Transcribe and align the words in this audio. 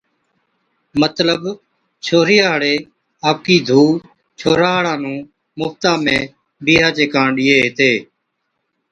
مطلب 1.01 1.41
ڇوھرِي 2.05 2.37
ھاڙي 2.45 2.75
آپَڪِي 3.29 3.57
ڌُو 3.67 3.81
ڇوھَرا 4.39 4.71
ھاڙان 4.75 4.99
نُون 5.03 5.17
مفتا 5.59 5.91
۾ 6.05 6.17
بِيھا 6.65 6.87
چي 6.97 7.05
ڪاڻ 7.13 7.27
ڏِيئي 7.37 7.57
ھِتي 7.63 7.91